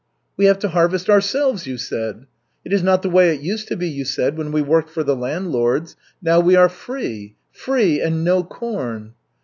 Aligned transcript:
'We 0.35 0.45
have 0.45 0.57
to 0.57 0.69
harvest 0.69 1.11
ourselves,' 1.11 1.67
you 1.67 1.77
said. 1.77 2.25
'It 2.65 2.73
is 2.73 2.81
not 2.81 3.03
the 3.03 3.09
way 3.11 3.31
it 3.35 3.41
used 3.41 3.67
to 3.67 3.75
be,' 3.77 3.87
you 3.87 4.03
said, 4.03 4.35
'when 4.35 4.51
we 4.51 4.59
worked 4.59 4.89
for 4.89 5.03
the 5.03 5.15
landlords. 5.15 5.95
Now 6.23 6.39
we 6.39 6.55
are 6.55 6.69
free!' 6.69 7.35
Free, 7.51 8.01
and 8.01 8.23
no 8.23 8.43
corn!" 8.43 9.13